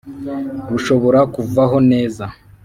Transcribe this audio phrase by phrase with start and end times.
[0.69, 2.23] rushobora kuvaho neza